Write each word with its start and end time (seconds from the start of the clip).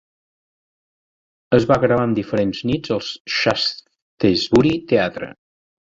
Es 1.57 1.67
va 1.71 1.77
gravar 1.83 2.07
en 2.11 2.17
diferents 2.21 2.63
nits 2.71 2.95
al 2.97 3.03
Shaftesbury 3.35 4.73
Theatre. 4.95 5.33